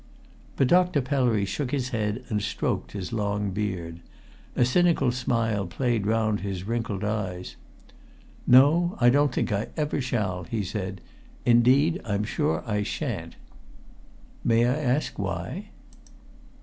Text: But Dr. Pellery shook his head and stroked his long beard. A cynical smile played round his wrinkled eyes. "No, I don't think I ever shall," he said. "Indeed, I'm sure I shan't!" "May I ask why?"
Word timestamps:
But 0.55 0.65
Dr. 0.67 0.99
Pellery 0.99 1.45
shook 1.45 1.69
his 1.69 1.89
head 1.89 2.23
and 2.27 2.41
stroked 2.41 2.93
his 2.93 3.13
long 3.13 3.51
beard. 3.51 3.99
A 4.55 4.65
cynical 4.65 5.11
smile 5.11 5.67
played 5.67 6.07
round 6.07 6.39
his 6.39 6.63
wrinkled 6.63 7.03
eyes. 7.03 7.55
"No, 8.47 8.95
I 8.99 9.11
don't 9.11 9.31
think 9.31 9.51
I 9.51 9.67
ever 9.77 10.01
shall," 10.01 10.45
he 10.45 10.63
said. 10.63 11.01
"Indeed, 11.45 12.01
I'm 12.03 12.23
sure 12.23 12.63
I 12.65 12.81
shan't!" 12.81 13.35
"May 14.43 14.65
I 14.65 14.73
ask 14.73 15.19
why?" 15.19 15.65